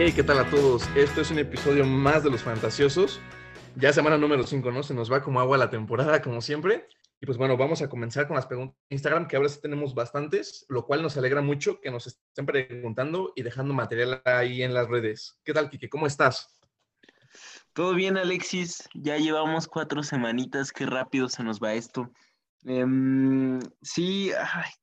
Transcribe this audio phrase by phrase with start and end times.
[0.00, 0.88] Hey, ¿qué tal a todos?
[0.94, 3.18] Esto es un episodio más de Los Fantasiosos.
[3.74, 4.84] Ya semana número 5, ¿no?
[4.84, 6.86] Se nos va como agua la temporada, como siempre.
[7.20, 9.96] Y pues bueno, vamos a comenzar con las preguntas de Instagram, que ahora sí tenemos
[9.96, 14.72] bastantes, lo cual nos alegra mucho que nos estén preguntando y dejando material ahí en
[14.72, 15.40] las redes.
[15.42, 15.88] ¿Qué tal, Kike?
[15.88, 16.60] ¿Cómo estás?
[17.72, 18.88] Todo bien, Alexis.
[18.94, 20.70] Ya llevamos cuatro semanitas.
[20.70, 22.08] Qué rápido se nos va esto.
[22.64, 24.30] Em, sí,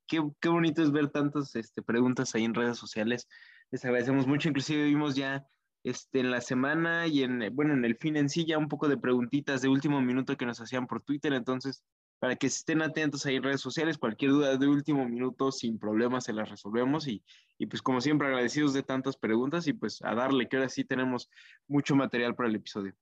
[0.07, 3.29] qué, qué, bonito es ver tantas este, preguntas ahí en redes sociales
[3.71, 4.49] les agradecemos mucho.
[4.49, 5.47] Inclusive vimos ya
[5.83, 8.87] este, en la semana y en, bueno, en el fin en sí ya un poco
[8.87, 11.33] de preguntitas de último minuto que nos hacían por Twitter.
[11.33, 11.83] Entonces,
[12.19, 16.23] para que estén atentos ahí en redes sociales, cualquier duda de último minuto, sin problemas,
[16.23, 17.07] se las resolvemos.
[17.07, 17.23] Y,
[17.57, 20.83] y pues como siempre, agradecidos de tantas preguntas y pues a darle, que ahora sí
[20.85, 21.29] tenemos
[21.67, 22.95] mucho material para el episodio.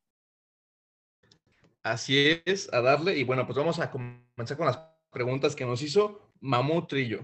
[1.83, 3.17] Así es, a darle.
[3.17, 4.79] Y bueno, pues vamos a comenzar con las
[5.11, 7.21] preguntas que nos hizo Mamú Trillo.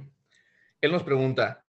[0.81, 1.65] Él nos pregunta,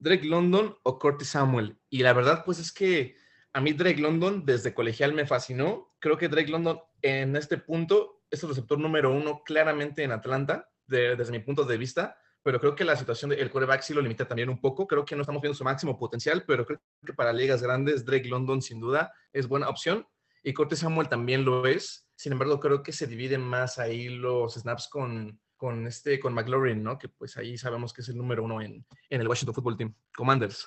[0.00, 1.78] Drake London o Curtis Samuel.
[1.90, 3.16] Y la verdad, pues es que
[3.52, 5.94] a mí Drake London desde colegial me fascinó.
[6.00, 10.68] Creo que Drake London en este punto es el receptor número uno claramente en Atlanta,
[10.86, 12.16] desde mi punto de vista.
[12.42, 14.86] Pero creo que la situación del coreback sí lo limita también un poco.
[14.86, 18.28] Creo que no estamos viendo su máximo potencial, pero creo que para ligas grandes Drake
[18.28, 20.06] London sin duda es buena opción.
[20.42, 22.08] Y Curtis Samuel también lo es.
[22.16, 26.82] Sin embargo, creo que se dividen más ahí los snaps con, con este, con McLaurin,
[26.82, 26.98] ¿no?
[26.98, 29.94] Que pues ahí sabemos que es el número uno en, en el Washington Football Team.
[30.16, 30.66] Commanders.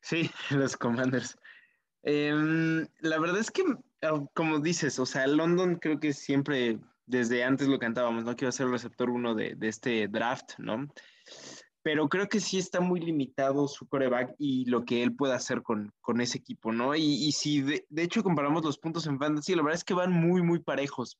[0.00, 1.36] Sí, los Commanders.
[2.04, 3.64] Em, la verdad es que,
[4.02, 8.36] ah, como dices, o sea, London creo que siempre, desde antes lo cantábamos, ¿no?
[8.36, 10.86] Que iba a ser el receptor uno de, de este draft, ¿no?
[11.82, 15.62] Pero creo que sí está muy limitado su coreback y lo que él puede hacer
[15.62, 16.94] con, con ese equipo, ¿no?
[16.94, 19.94] Y, y si de, de, hecho comparamos los puntos en fantasy, la verdad es que
[19.94, 21.18] van muy, muy parejos.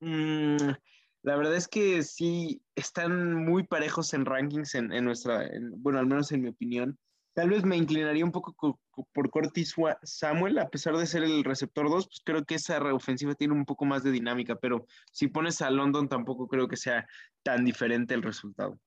[0.00, 0.56] Mm,
[1.22, 6.32] la verdad es que sí, están muy parejos en rankings en, nuestra, bueno, al menos
[6.32, 6.98] en mi opinión.
[7.34, 8.78] Tal vez me inclinaría un poco
[9.12, 13.34] por Cortis Samuel, a pesar de ser el receptor 2, pues creo que esa ofensiva
[13.34, 17.06] tiene un poco más de dinámica, pero si pones a London tampoco creo que sea
[17.42, 18.78] tan diferente el resultado.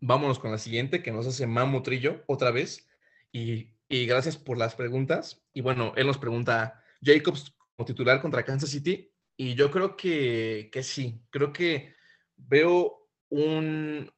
[0.00, 2.88] Vámonos con la siguiente que nos hace Mamu Trillo otra vez.
[3.32, 5.42] Y, y gracias por las preguntas.
[5.54, 9.09] Y bueno, él nos pregunta, Jacobs como titular contra Kansas City,
[9.42, 11.94] y yo creo que, que sí, creo que
[12.36, 14.12] veo un,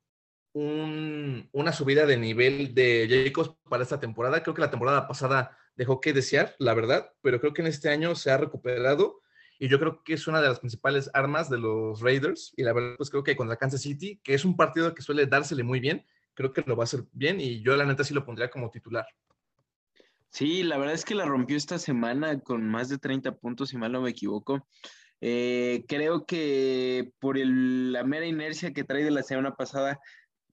[0.52, 4.42] un, una subida de nivel de Jacobs para esta temporada.
[4.42, 7.88] Creo que la temporada pasada dejó que desear, la verdad, pero creo que en este
[7.88, 9.20] año se ha recuperado
[9.60, 12.52] y yo creo que es una de las principales armas de los Raiders.
[12.56, 15.26] Y la verdad, pues creo que contra Kansas City, que es un partido que suele
[15.26, 18.12] dársele muy bien, creo que lo va a hacer bien y yo la neta sí
[18.12, 19.06] lo pondría como titular.
[20.30, 23.76] Sí, la verdad es que la rompió esta semana con más de 30 puntos, si
[23.76, 24.66] mal no me equivoco.
[25.24, 30.00] Eh, creo que por la mera inercia que trae de la semana pasada,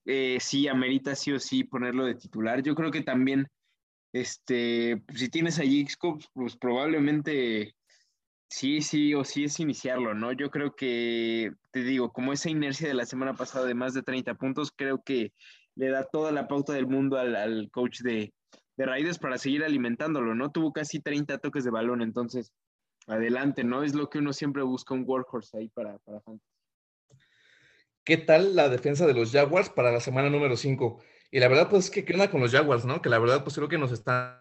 [0.05, 2.61] eh, sí amerita sí o sí ponerlo de titular.
[2.61, 3.47] Yo creo que también,
[4.13, 7.73] este, si tienes a Jixco, pues probablemente
[8.47, 10.33] sí, sí o sí es iniciarlo, ¿no?
[10.33, 14.03] Yo creo que, te digo, como esa inercia de la semana pasada de más de
[14.03, 15.33] 30 puntos, creo que
[15.75, 18.33] le da toda la pauta del mundo al, coach de,
[18.77, 20.51] de Raiders para seguir alimentándolo, ¿no?
[20.51, 22.53] Tuvo casi 30 toques de balón, entonces
[23.09, 23.83] adelante, ¿no?
[23.83, 26.45] Es lo que uno siempre busca un workhorse ahí para, para Fantasy.
[28.03, 31.01] ¿Qué tal la defensa de los Jaguars para la semana número 5?
[31.31, 33.01] Y la verdad, pues, que ¿qué onda con los Jaguars, no?
[33.01, 34.39] Que la verdad, pues, creo que nos están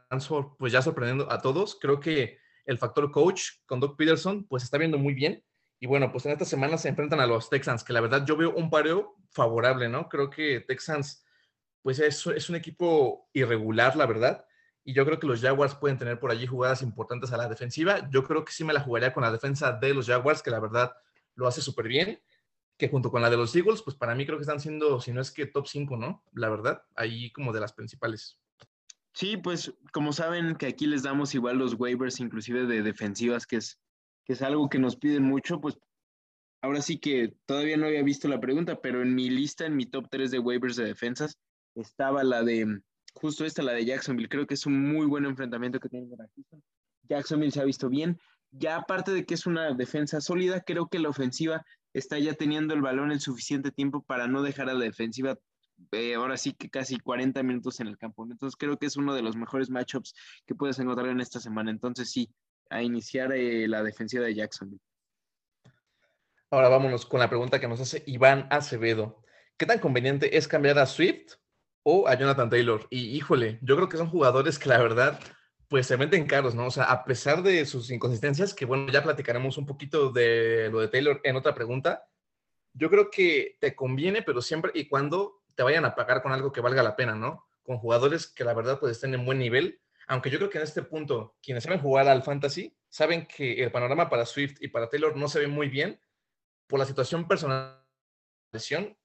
[0.58, 1.78] pues, ya sorprendiendo a todos.
[1.80, 5.44] Creo que el factor coach con Doug Peterson, pues, está viendo muy bien.
[5.80, 8.36] Y bueno, pues en esta semana se enfrentan a los Texans, que la verdad yo
[8.36, 10.08] veo un pareo favorable, ¿no?
[10.08, 11.24] Creo que Texans,
[11.82, 14.47] pues, es, es un equipo irregular, la verdad
[14.88, 18.08] y yo creo que los Jaguars pueden tener por allí jugadas importantes a la defensiva.
[18.10, 20.60] Yo creo que sí me la jugaría con la defensa de los Jaguars, que la
[20.60, 20.94] verdad
[21.34, 22.22] lo hace súper bien,
[22.78, 25.12] que junto con la de los Eagles, pues para mí creo que están siendo, si
[25.12, 26.24] no es que top 5, ¿no?
[26.32, 28.38] La verdad, ahí como de las principales.
[29.12, 33.56] Sí, pues como saben que aquí les damos igual los waivers, inclusive de defensivas, que
[33.56, 33.78] es,
[34.24, 35.78] que es algo que nos piden mucho, pues
[36.62, 39.84] ahora sí que todavía no había visto la pregunta, pero en mi lista, en mi
[39.84, 41.38] top 3 de waivers de defensas,
[41.74, 42.80] estaba la de
[43.20, 46.62] justo esta, la de Jacksonville, creo que es un muy buen enfrentamiento que tiene Houston.
[47.08, 48.18] Jacksonville se ha visto bien.
[48.50, 52.74] Ya aparte de que es una defensa sólida, creo que la ofensiva está ya teniendo
[52.74, 55.38] el balón el suficiente tiempo para no dejar a la defensiva
[55.92, 58.24] eh, ahora sí que casi 40 minutos en el campo.
[58.24, 60.14] Entonces creo que es uno de los mejores matchups
[60.46, 61.70] que puedes encontrar en esta semana.
[61.70, 62.30] Entonces sí,
[62.70, 64.80] a iniciar eh, la defensiva de Jacksonville.
[66.50, 69.22] Ahora vámonos con la pregunta que nos hace Iván Acevedo.
[69.56, 71.34] ¿Qué tan conveniente es cambiar a Swift
[71.88, 72.86] o a Jonathan Taylor.
[72.90, 75.20] Y híjole, yo creo que son jugadores que la verdad,
[75.68, 76.66] pues se meten caros, ¿no?
[76.66, 80.80] O sea, a pesar de sus inconsistencias, que bueno, ya platicaremos un poquito de lo
[80.80, 82.04] de Taylor en otra pregunta,
[82.74, 86.52] yo creo que te conviene, pero siempre y cuando te vayan a pagar con algo
[86.52, 87.48] que valga la pena, ¿no?
[87.68, 90.64] con jugadores que la verdad pues estén en buen nivel, aunque yo creo que en
[90.64, 94.88] este punto quienes saben jugar al fantasy saben que el panorama para Swift y para
[94.88, 96.00] Taylor no se ve muy bien
[96.66, 97.84] por la situación personal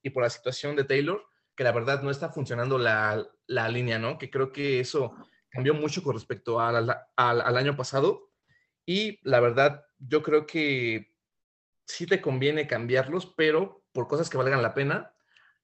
[0.01, 3.99] y por la situación de Taylor, que la verdad no está funcionando la, la línea,
[3.99, 4.17] ¿no?
[4.17, 5.15] Que creo que eso
[5.49, 8.31] cambió mucho con respecto al, al año pasado
[8.85, 11.13] y la verdad yo creo que
[11.85, 15.13] sí te conviene cambiarlos, pero por cosas que valgan la pena.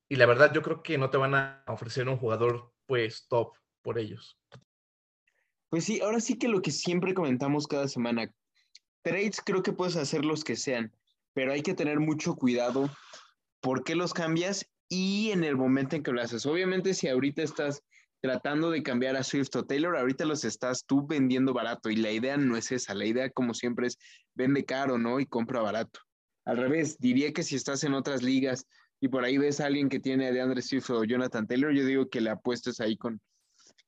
[0.07, 3.55] Y la verdad, yo creo que no te van a ofrecer un jugador, pues, top
[3.81, 4.39] por ellos.
[5.69, 8.33] Pues sí, ahora sí que lo que siempre comentamos cada semana,
[9.03, 10.91] trades creo que puedes hacer los que sean,
[11.33, 12.89] pero hay que tener mucho cuidado
[13.61, 16.45] por qué los cambias y en el momento en que lo haces.
[16.45, 17.83] Obviamente, si ahorita estás
[18.21, 22.11] tratando de cambiar a Swift o Taylor, ahorita los estás tú vendiendo barato y la
[22.11, 23.97] idea no es esa, la idea como siempre es
[24.33, 25.19] vende caro, ¿no?
[25.19, 26.01] Y compra barato.
[26.45, 28.65] Al revés, diría que si estás en otras ligas
[28.99, 31.85] y por ahí ves a alguien que tiene de Andre Swift o Jonathan Taylor, yo
[31.85, 33.21] digo que le apuestes ahí con,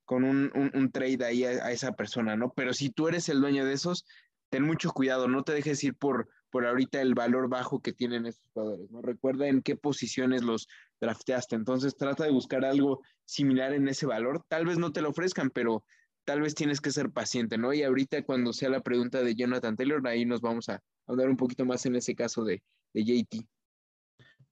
[0.04, 2.52] con un, trade ahí a, esa persona, ¿no?
[2.54, 4.04] Pero si tú eres el dueño de esos,
[4.50, 8.26] ten mucho cuidado, no te dejes ir por, por ahorita el valor bajo que tienen
[8.26, 9.00] estos jugadores, ¿no?
[9.00, 10.68] Recuerda en qué posiciones los
[11.00, 15.08] drafteaste, entonces trata de buscar algo similar en ese valor, tal vez no te lo
[15.08, 15.82] ofrezcan, pero
[16.24, 17.72] tal vez tienes que ser paciente, ¿no?
[17.72, 21.38] Y ahorita cuando sea la pregunta de Jonathan Taylor, ahí nos vamos a hablar un
[21.38, 22.62] poquito más en ese caso de,
[22.92, 23.46] de JT.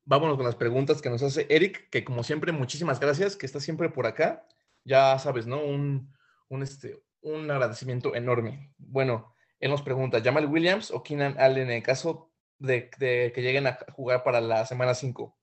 [0.07, 3.61] Vámonos con las preguntas que nos hace Eric, que como siempre, muchísimas gracias, que está
[3.61, 4.49] siempre por acá.
[4.85, 5.63] Ya sabes, ¿no?
[5.63, 6.11] Un,
[6.49, 8.73] un, este, un agradecimiento enorme.
[8.79, 13.67] Bueno, él nos pregunta, ¿Jamal Williams o Keenan Allen en el caso de, que lleguen
[13.67, 15.37] a jugar para la semana 5?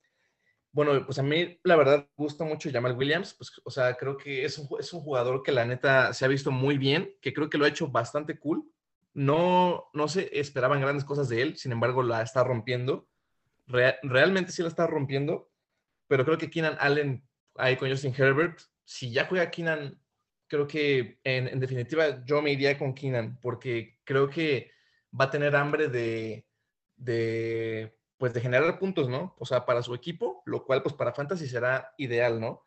[0.71, 4.43] Bueno, pues a mí la verdad gusta mucho Jamal Williams, pues, o sea, creo que
[4.43, 7.49] es un, es un jugador que la neta se ha visto muy bien, que creo
[7.49, 8.63] que lo ha hecho bastante cool.
[9.13, 13.07] No, no se esperaban grandes cosas de él, sin embargo la está rompiendo.
[13.65, 15.49] realmente sí la está rompiendo,
[16.07, 19.99] pero creo que Keenan Allen ahí con Justin Herbert, si ya juega Keenan,
[20.47, 24.71] creo que en, en definitiva yo me iría con Keenan, porque creo que
[25.19, 26.45] va a tener hambre de,
[26.95, 29.35] de pues de generar puntos, ¿no?
[29.37, 32.63] O sea, para su equipo, lo cual pues para Fantasy será ideal, ¿no?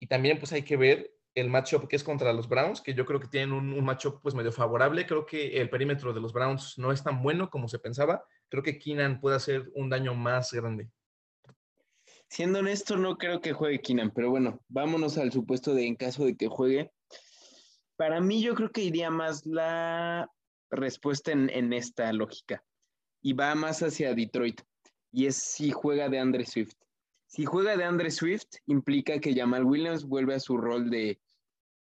[0.00, 3.04] Y también pues hay que ver el matchup que es contra los Browns, que yo
[3.06, 5.06] creo que tienen un, un matchup pues medio favorable.
[5.06, 8.24] Creo que el perímetro de los Browns no es tan bueno como se pensaba.
[8.48, 10.90] Creo que Keenan puede hacer un daño más grande.
[12.28, 16.24] Siendo honesto, no creo que juegue Keenan, pero bueno, vámonos al supuesto de en caso
[16.24, 16.92] de que juegue.
[17.98, 20.30] Para mí yo creo que iría más la
[20.70, 22.62] respuesta en, esta lógica
[23.20, 24.60] y va más hacia Detroit
[25.10, 26.76] y es si juega de Andre Swift.
[27.26, 31.20] Si juega de Andre Swift, implica que Jamal Williams vuelve a su rol de,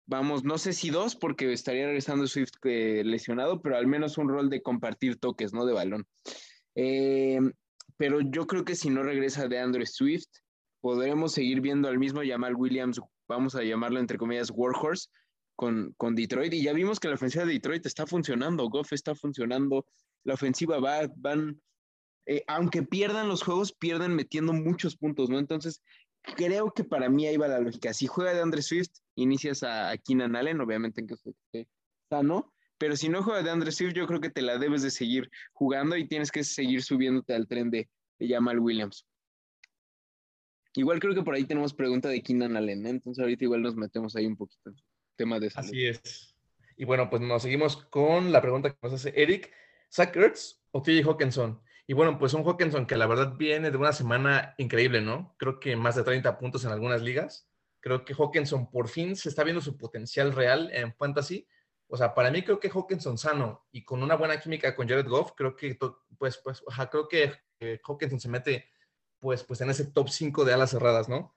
[0.05, 4.29] vamos, no sé si dos, porque estaría regresando Swift eh, lesionado, pero al menos un
[4.29, 6.07] rol de compartir toques, no de balón.
[6.75, 7.41] Eh,
[7.97, 10.29] pero yo creo que si no regresa de Andre Swift,
[10.79, 15.09] podremos seguir viendo al mismo Jamal Williams, vamos a llamarlo entre comillas, Warhorse,
[15.59, 16.53] con, con, Detroit.
[16.53, 19.85] Y ya vimos que la ofensiva de Detroit está funcionando, Goff está funcionando,
[20.23, 21.61] la ofensiva va, van
[22.25, 25.37] eh, aunque pierdan los juegos, pierden metiendo muchos puntos, ¿no?
[25.37, 25.81] Entonces,
[26.37, 27.93] creo que para mí ahí va la lógica.
[27.93, 31.67] Si juega de Andre Swift, inicias a, Keenan Allen, obviamente en que esté
[32.09, 34.91] sano, pero si no juega de Andre Swift, yo creo que te la debes de
[34.91, 39.05] seguir jugando y tienes que seguir subiéndote al tren de, de Jamal Williams.
[40.75, 42.91] Igual creo que por ahí tenemos pregunta de Keenan Allen, ¿eh?
[42.91, 44.71] entonces ahorita igual nos metemos ahí un poquito
[45.19, 45.67] tema de salud.
[45.67, 46.35] Así es.
[46.77, 49.51] Y bueno, pues nos seguimos con la pregunta que nos hace Eric.
[49.93, 51.61] ¿Zach Ertz o TJ Hawkinson?
[51.85, 55.35] Y bueno, pues un Hawkinson que la verdad viene de una semana increíble, ¿no?
[55.37, 57.49] Creo que más de 30 puntos en algunas ligas.
[57.81, 61.45] Creo que Hawkinson por fin se está viendo su potencial real en fantasy.
[61.87, 65.07] O sea, para mí creo que Hawkinson sano y con una buena química con Jared
[65.07, 65.77] Goff, creo que
[66.17, 67.33] pues pues creo que
[67.83, 68.69] Hawkinson se mete
[69.19, 71.35] pues pues en ese top 5 de alas cerradas, ¿no?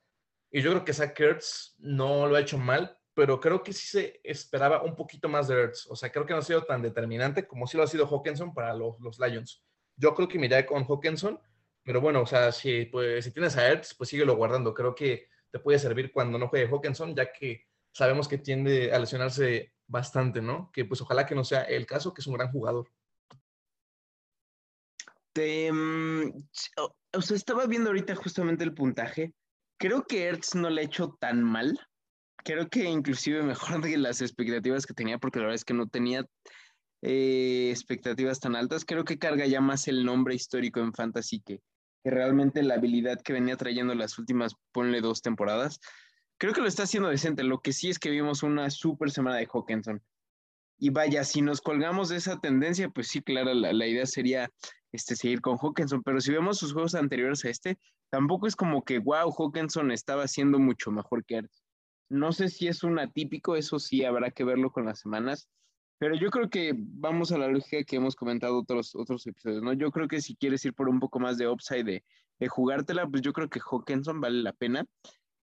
[0.51, 3.87] Y yo creo que Zach Ertz no lo ha hecho mal, pero creo que sí
[3.87, 5.87] se esperaba un poquito más de Ertz.
[5.91, 8.55] O sea, creo que no ha sido tan determinante como sí lo ha sido Hawkinson
[8.55, 9.63] para los, los Lions.
[9.97, 11.39] Yo creo que me iré con Hawkinson,
[11.83, 14.73] pero bueno, o sea, si, pues, si tienes a Ertz, pues síguelo guardando.
[14.73, 18.99] Creo que te puede servir cuando no juegue Hawkinson, ya que sabemos que tiende a
[18.99, 20.71] lesionarse bastante, ¿no?
[20.73, 22.91] Que pues ojalá que no sea el caso, que es un gran jugador.
[25.35, 26.29] Mm,
[27.13, 29.35] o sea, estaba viendo ahorita justamente el puntaje.
[29.79, 31.79] Creo que Ertz no le ha hecho tan mal.
[32.45, 35.87] Creo que inclusive mejor de las expectativas que tenía, porque la verdad es que no
[35.87, 36.27] tenía
[37.03, 38.85] eh, expectativas tan altas.
[38.85, 41.61] Creo que carga ya más el nombre histórico en Fantasy que,
[42.03, 45.81] que realmente la habilidad que venía trayendo las últimas, ponle dos temporadas.
[46.39, 47.45] Creo que lo está haciendo decente.
[47.45, 50.03] Lo que sí es que vimos una super semana de Hawkinson.
[50.79, 54.51] Y vaya, si nos colgamos de esa tendencia, pues sí, claro, la, idea sería
[54.91, 56.03] este, seguir con Hawkinson.
[56.03, 57.79] Pero si vemos sus juegos anteriores a este,
[58.11, 61.62] tampoco es como que, wow, Hawkinson estaba haciendo mucho mejor que Ertz.
[62.13, 65.49] No sé si es un atípico, eso sí habrá que verlo con las semanas,
[65.97, 69.73] pero yo creo que vamos a la lógica que hemos comentado otros, otros episodios, ¿no?
[69.73, 71.85] Yo creo que si quieres ir por un poco más de upside,
[72.39, 74.85] de, jugártela, pues yo creo que Hawkinson vale la pena.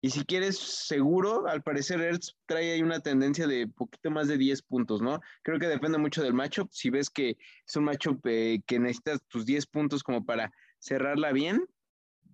[0.03, 4.37] Y si quieres seguro, al parecer Ertz trae ahí una tendencia de poquito más de
[4.37, 5.21] 10 puntos, ¿no?
[5.43, 6.69] Creo que depende mucho del matchup.
[6.71, 11.33] Si ves que es un matchup eh, que necesitas tus 10 puntos como para cerrarla
[11.33, 11.65] bien,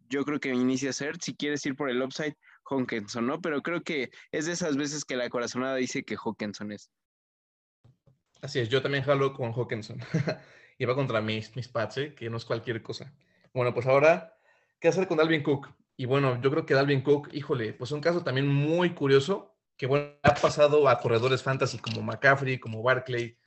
[0.08, 1.24] yo creo que inicia Ertz.
[1.24, 2.36] Si quieres ir por el upside,
[2.68, 3.40] Hawkinson, ¿no?
[3.40, 6.90] Pero creo que es de esas veces que la corazonada dice que Hawkinson es.
[8.40, 9.98] Así es, yo también jalo con Hawkinson.
[10.78, 12.14] y va contra mis, mis pads, ¿eh?
[12.14, 13.12] que no es cualquier cosa.
[13.52, 14.36] Bueno, pues ahora,
[14.80, 15.68] ¿qué hacer con Dalvin Cook?
[15.96, 19.86] Y bueno, yo creo que Dalvin Cook, híjole, pues un caso también muy curioso, que
[19.86, 23.38] bueno, ha pasado a corredores fantasy como McCaffrey, como Barclay,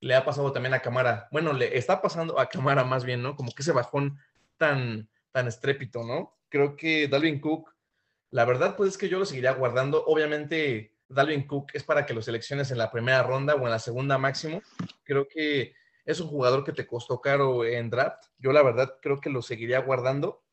[0.00, 1.28] le ha pasado también a Camara.
[1.30, 3.36] Bueno, le está pasando a Camara más bien, ¿no?
[3.36, 4.18] Como que ese bajón
[4.56, 6.38] tan, tan estrépito, ¿no?
[6.48, 7.70] Creo que Dalvin Cook,
[8.30, 10.04] la verdad, pues es que yo lo seguiría guardando.
[10.06, 13.78] Obviamente, Dalvin Cook es para que lo selecciones en la primera ronda o en la
[13.78, 14.62] segunda máximo.
[15.04, 18.24] Creo que es un jugador que te costó caro en draft.
[18.38, 20.44] Yo la verdad creo que lo seguiría guardando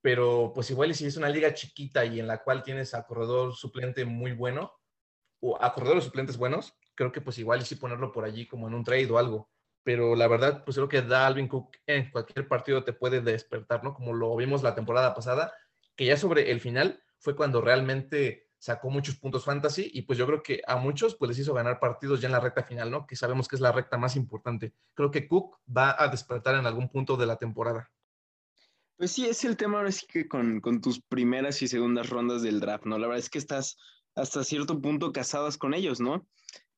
[0.00, 3.54] pero pues igual si es una liga chiquita y en la cual tienes a corredor
[3.54, 4.72] suplente muy bueno,
[5.40, 8.68] o a corredores suplentes buenos, creo que pues igual y sí ponerlo por allí como
[8.68, 9.50] en un trade o algo.
[9.84, 13.94] Pero la verdad, pues creo que Dalvin Cook en cualquier partido te puede despertar, ¿no?
[13.94, 15.52] Como lo vimos la temporada pasada,
[15.96, 20.26] que ya sobre el final fue cuando realmente sacó muchos puntos fantasy y pues yo
[20.26, 23.06] creo que a muchos pues les hizo ganar partidos ya en la recta final, ¿no?
[23.06, 24.72] Que sabemos que es la recta más importante.
[24.94, 27.90] Creo que Cook va a despertar en algún punto de la temporada.
[28.96, 32.58] Pues sí, es el tema ahora sí que con, tus primeras y segundas rondas del
[32.58, 32.98] draft, ¿no?
[32.98, 33.76] La verdad es que estás
[34.16, 36.26] hasta cierto punto casadas con ellos, ¿no?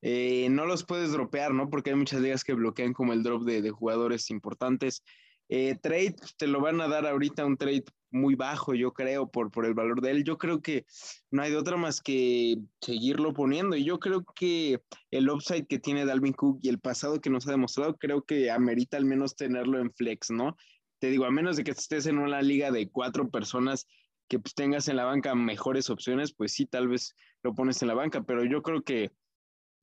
[0.02, 1.70] Eh, no los puedes dropear, ¿no?
[1.70, 5.02] Porque hay muchas ligas que bloquean como el drop de, jugadores importantes.
[5.48, 9.30] Eh, trade, pues, te lo van a dar ahorita un trade muy bajo, yo creo,
[9.30, 10.24] por, por el valor de él.
[10.24, 10.84] Yo creo que
[11.30, 13.76] no hay de otra más que seguirlo poniendo.
[13.76, 17.46] Y yo creo que el upside que tiene Dalvin Cook y el pasado que nos
[17.46, 20.56] ha demostrado, creo que amerita al menos tenerlo en flex, ¿no?
[21.00, 23.88] te digo, a menos de que estés en una liga de cuatro personas
[24.28, 27.88] que pues, tengas en la banca mejores opciones, pues sí, tal vez lo pones en
[27.88, 29.10] la banca, pero yo creo que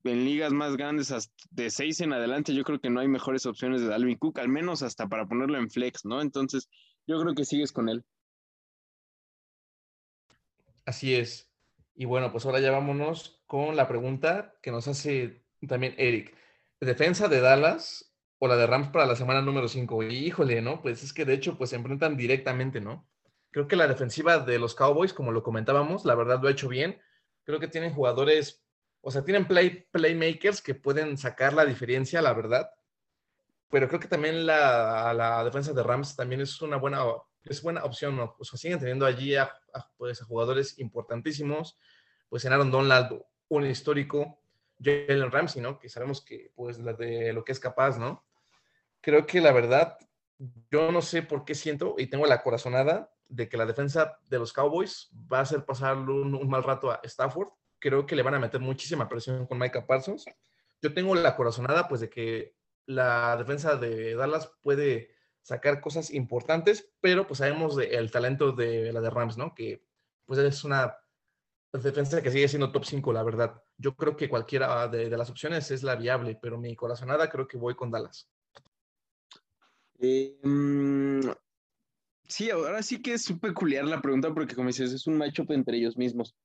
[0.04, 1.12] en ligas más grandes,
[1.50, 4.48] de seis en adelante, yo creo que no hay mejores opciones de Dalvin Cook, al
[4.48, 6.22] menos hasta para ponerlo en flex, ¿no?
[6.22, 6.70] Entonces,
[7.06, 8.04] yo creo que sigues con él.
[10.88, 11.52] Así es.
[11.94, 16.34] Y bueno, pues ahora ya vámonos con la pregunta que nos hace también Eric.
[16.80, 20.04] Defensa de Dallas o la de Rams para la semana número 5.
[20.04, 20.80] Híjole, ¿no?
[20.80, 23.06] Pues es que de hecho, pues se enfrentan directamente, ¿no?
[23.50, 26.70] Creo que la defensiva de los Cowboys, como lo comentábamos, la verdad lo ha hecho
[26.70, 26.98] bien.
[27.44, 28.64] Creo que tienen jugadores,
[29.02, 32.70] o sea, tienen play, playmakers que pueden sacar la diferencia, la verdad.
[33.68, 37.04] Pero creo que también la, la defensa de Rams también es una buena,
[37.50, 38.36] es buena opción, ¿no?
[38.38, 39.52] O sea, siguen teniendo allí a,
[39.96, 41.78] pues, jugadores importantísimos.
[42.28, 44.40] Pues en Aaron Donald, un histórico.
[44.80, 45.78] Jalen Ramsey, ¿no?
[45.78, 48.24] Que sabemos que, pues, de lo que es capaz, ¿no?
[49.00, 49.96] creo que la verdad,
[50.70, 54.38] yo no sé por qué siento y tengo la corazonada de que la defensa de
[54.38, 57.48] los Cowboys va a hacer pasar un, mal rato a Stafford.
[57.78, 60.24] Creo que le van a meter muchísima presión con Micah Parsons.
[60.80, 65.14] Yo tengo la corazonada, pues, de que la defensa de Dallas puede
[65.48, 69.54] sacar cosas importantes, pero pues sabemos del talento de la de Rams, ¿no?
[69.54, 69.82] Que
[70.26, 70.94] pues es una
[71.72, 73.62] defensa que sigue siendo top 5, la verdad.
[73.78, 77.48] Yo creo que cualquiera de, de las opciones es la viable, pero mi corazonada creo
[77.48, 78.28] que voy con Dallas.
[80.00, 81.30] Eh, mm,
[82.28, 85.78] sí, ahora sí que es peculiar la pregunta porque como dices, es un matchup entre
[85.78, 86.36] ellos mismos.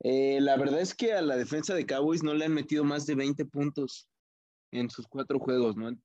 [0.00, 3.06] Eh, la verdad es que a la defensa de Cowboys no le han metido más
[3.06, 4.06] de 20 puntos
[4.70, 5.96] en sus cuatro juegos, ¿no?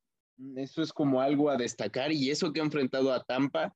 [0.56, 3.76] Eso es como algo a destacar y eso que ha enfrentado a Tampa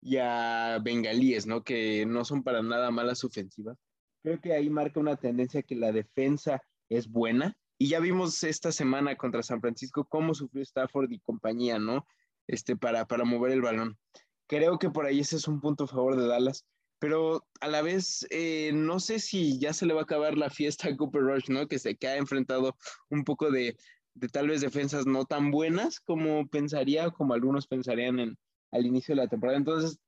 [0.00, 1.64] y a Bengalíes, ¿no?
[1.64, 3.78] Que no son para nada malas ofensivas.
[4.22, 8.72] Creo que ahí marca una tendencia que la defensa es buena y ya vimos esta
[8.72, 12.06] semana contra San Francisco cómo sufrió Stafford y compañía, ¿no?
[12.46, 13.98] este, para, para mover el balón.
[14.46, 16.64] Creo que por ahí ese es un punto a favor de Dallas,
[16.98, 20.50] pero a la vez eh, no sé si ya se le va a acabar la
[20.50, 21.66] fiesta a Cooper Rush, ¿no?
[21.66, 22.76] Que se que ha enfrentado
[23.10, 23.76] un poco de,
[24.16, 28.38] de tal vez defensas no tan buenas como pensaría, como algunos pensarían en,
[28.72, 29.58] al inicio de la temporada.
[29.58, 29.98] Entonces,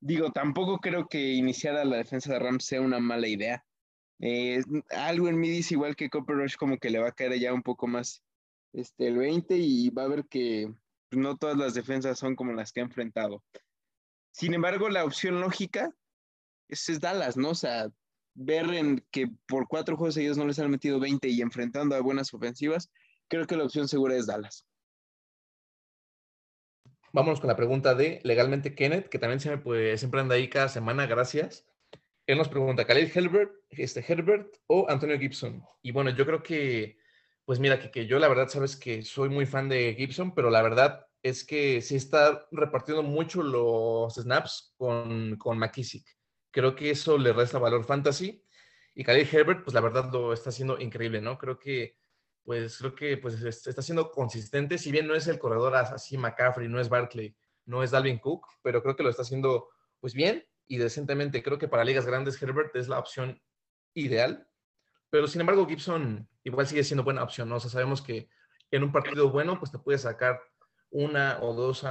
[0.00, 3.64] digo, tampoco creo que iniciar a la defensa de Rams sea una mala idea.
[4.20, 7.38] Eh, algo en mí dice igual que Cooper Rush como que le va a caer
[7.38, 8.22] ya un poco más
[8.72, 10.72] este, el 20 y va a ver que,
[11.16, 13.44] no todas las defensas son como las que ha enfrentado.
[14.32, 15.94] Sin embargo, la opción lógica
[16.68, 17.50] es, Dallas, ¿no?
[17.50, 17.90] O sea,
[18.34, 22.00] ver en que por cuatro juegos seguidos no les han metido 20 y enfrentando a
[22.00, 22.90] buenas ofensivas,
[23.28, 24.66] creo que la opción segura es Dallas.
[27.12, 30.68] Vámonos con la pregunta de legalmente Kenneth, que también siempre, pues, siempre anda ahí cada
[30.68, 31.66] semana, gracias.
[32.26, 35.62] Él nos pregunta, ¿Khalil Herbert, este, Herbert o Antonio Gibson?
[35.82, 36.96] Y bueno, yo creo que,
[37.44, 40.48] pues mira, que, que yo la verdad sabes que soy muy fan de Gibson, pero
[40.48, 46.06] la verdad es que sí está repartiendo mucho los snaps con, con McKissick.
[46.50, 48.42] Creo que eso le resta valor fantasy.
[48.94, 51.38] Y Khalil Herbert, pues la verdad lo está haciendo increíble, ¿no?
[51.38, 51.96] Creo que,
[52.44, 54.78] pues, creo que pues, está siendo consistente.
[54.78, 58.46] Si bien no es el corredor así McCaffrey, no es Barkley, no es Dalvin Cook,
[58.62, 59.68] pero creo que lo está haciendo,
[60.00, 61.42] pues, bien y decentemente.
[61.42, 63.40] Creo que para ligas grandes Herbert es la opción
[63.94, 64.48] ideal.
[65.10, 67.56] Pero sin embargo, Gibson igual sigue siendo buena opción, ¿no?
[67.56, 68.28] O sea, sabemos que
[68.70, 70.40] en un partido bueno, pues te puede sacar
[70.90, 71.84] una o dos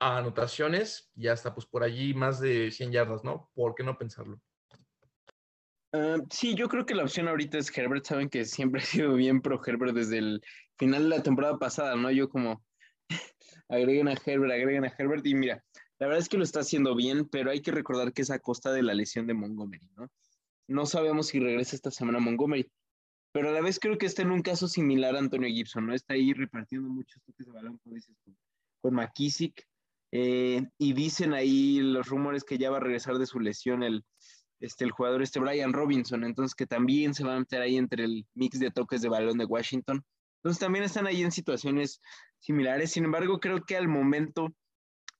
[0.00, 3.50] anotaciones y hasta pues por allí más de 100 yardas, ¿no?
[3.54, 4.40] ¿Por qué no pensarlo?
[6.30, 8.04] Sí, yo creo que la opción ahorita es Herbert.
[8.04, 10.42] Saben que siempre he sido bien pro Herbert desde el
[10.76, 12.10] final de la temporada pasada, ¿no?
[12.10, 12.64] Yo como
[13.68, 15.64] agreguen a Herbert, agreguen a Herbert y mira,
[15.98, 18.38] la verdad es que lo está haciendo bien, pero hay que recordar que es a
[18.38, 20.08] costa de la lesión de Montgomery, ¿no?
[20.68, 22.70] No sabemos si regresa esta semana Montgomery,
[23.32, 25.94] pero a la vez creo que está en un caso similar a Antonio Gibson, ¿no?
[25.94, 28.36] Está ahí repartiendo muchos toques de balón, como dices, con,
[28.82, 29.66] con McKissick.
[30.10, 34.04] Eh, y dicen ahí los rumores que ya va a regresar de su lesión el,
[34.60, 38.04] este, el jugador este Brian Robinson, entonces que también se va a meter ahí entre
[38.04, 40.04] el mix de toques de balón de Washington.
[40.38, 42.00] Entonces también están ahí en situaciones
[42.38, 42.92] similares.
[42.92, 44.54] Sin embargo, creo que al momento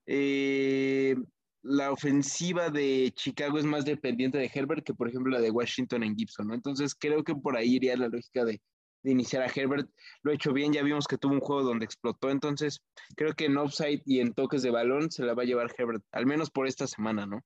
[0.07, 1.16] eh,
[1.62, 6.02] la ofensiva de Chicago es más dependiente de Herbert que, por ejemplo, la de Washington
[6.02, 6.54] en Gibson, ¿no?
[6.54, 8.61] Entonces creo que por ahí iría la lógica de,
[9.02, 9.88] de iniciar a Herbert.
[10.23, 12.80] Lo ha hecho bien, ya vimos que tuvo un juego donde explotó, entonces
[13.16, 16.04] creo que en offside y en toques de balón se la va a llevar Herbert,
[16.12, 17.42] al menos por esta semana, ¿no?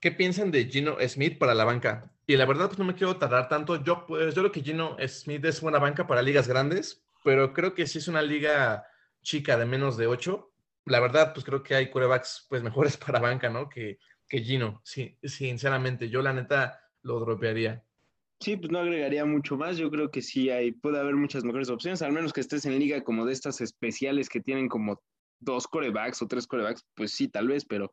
[0.00, 2.12] ¿Qué piensan de Gino Smith para la banca?
[2.26, 3.82] Y la verdad, pues no me quiero tardar tanto.
[3.82, 7.74] Yo, pues, yo creo que Gino Smith es buena banca para ligas grandes, pero creo
[7.74, 8.86] que si es una liga
[9.22, 10.52] chica de menos de 8,
[10.84, 13.68] la verdad, pues creo que hay corebacks pues mejores para banca, ¿no?
[13.68, 14.80] Que, que Gino.
[14.84, 17.82] Sí, sinceramente, yo la neta lo dropearía.
[18.38, 19.78] Sí, pues no agregaría mucho más.
[19.78, 22.78] Yo creo que sí hay, puede haber muchas mejores opciones, al menos que estés en
[22.78, 25.02] liga como de estas especiales que tienen como
[25.40, 27.92] dos corebacks o tres corebacks, pues sí, tal vez, pero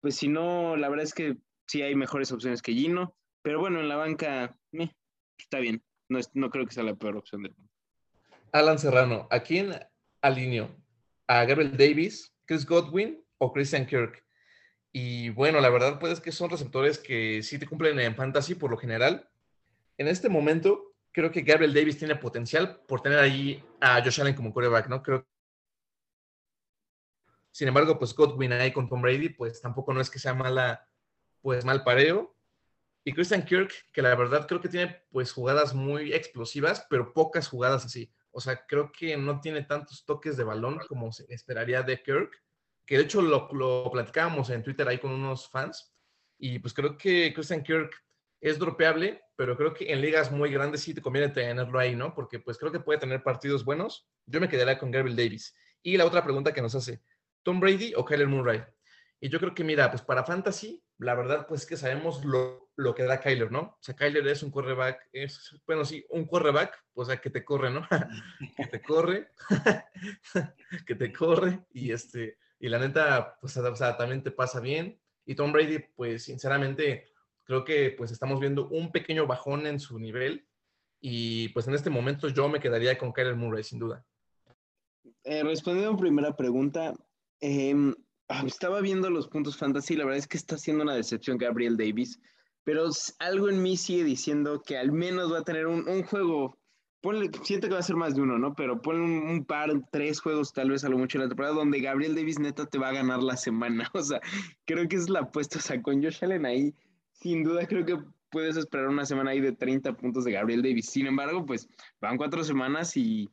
[0.00, 3.80] pues si no, la verdad es que sí hay mejores opciones que Gino, pero bueno,
[3.80, 4.56] en la banca
[5.38, 7.72] está bien, no, no creo que sea la peor opción del mundo.
[8.52, 9.74] Alan Serrano, ¿a quién
[10.22, 10.70] alineo?
[11.26, 14.24] ¿A Gabriel Davis, Chris Godwin o Christian Kirk?
[14.92, 18.54] Y bueno, la verdad pues es que son receptores que sí te cumplen en fantasy
[18.54, 19.28] por lo general.
[19.98, 24.34] En este momento, creo que Gabriel Davis tiene potencial por tener ahí a Josh Allen
[24.34, 25.02] como quarterback, ¿no?
[25.02, 25.26] Creo
[27.58, 30.88] sin embargo, pues Godwin ahí con Tom Brady, pues tampoco no es que sea mala,
[31.40, 32.36] pues mal pareo.
[33.02, 37.48] Y Christian Kirk, que la verdad creo que tiene pues jugadas muy explosivas, pero pocas
[37.48, 38.12] jugadas así.
[38.30, 42.30] O sea, creo que no tiene tantos toques de balón como se esperaría de Kirk,
[42.86, 45.92] que de hecho lo, lo platicábamos en Twitter ahí con unos fans.
[46.38, 47.90] Y pues creo que Christian Kirk
[48.40, 52.14] es dropeable, pero creo que en ligas muy grandes sí te conviene tenerlo ahí, ¿no?
[52.14, 54.08] Porque pues creo que puede tener partidos buenos.
[54.26, 55.56] Yo me quedaría con Gabriel Davis.
[55.82, 57.02] Y la otra pregunta que nos hace,
[57.48, 58.62] Tom Brady o Kyler Murray.
[59.18, 62.94] Y yo creo que, mira, pues para fantasy, la verdad, pues que sabemos lo, lo
[62.94, 63.60] que da Kyler, ¿no?
[63.60, 67.46] O sea, Kyler es un quarterback, es, bueno, sí, un quarterback, o sea, que te
[67.46, 67.88] corre, ¿no?
[68.58, 69.30] que te corre,
[70.86, 75.00] que te corre, y este, y la neta, pues, o sea, también te pasa bien.
[75.24, 77.12] Y Tom Brady, pues, sinceramente,
[77.44, 80.46] creo que, pues, estamos viendo un pequeño bajón en su nivel,
[81.00, 84.04] y pues en este momento yo me quedaría con Kyler Murray, sin duda.
[85.24, 86.94] Eh, respondiendo a primera pregunta,
[88.30, 91.78] Ah, estaba viendo los puntos fantasy, la verdad es que está siendo una decepción Gabriel
[91.78, 92.20] Davis,
[92.62, 96.58] pero algo en mí sigue diciendo que al menos va a tener un, juego,
[97.00, 98.54] ponle, siento que va a ser más de uno, ¿no?
[98.54, 101.80] Pero ponle un, par, tres juegos tal vez a lo mucho en la temporada donde
[101.80, 104.20] Gabriel Davis neta te va a ganar la semana, o sea,
[104.66, 106.74] creo que es la apuesta, o sea, con Josh Allen ahí,
[107.12, 107.96] sin duda creo que
[108.30, 111.66] puedes esperar una semana ahí de 30 puntos de Gabriel Davis, sin embargo, pues
[111.98, 113.30] van cuatro semanas y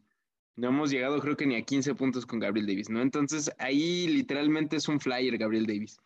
[0.55, 3.01] no hemos llegado creo que ni a 15 puntos con Gabriel Davis, ¿no?
[3.01, 5.97] Entonces ahí literalmente es un flyer Gabriel Davis.